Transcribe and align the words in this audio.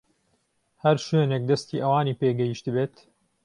هەر 0.83 0.97
شوێنێک 1.05 1.43
دەستی 1.49 1.81
ئەوانی 1.83 2.17
پێگەیشتبێت 2.21 2.93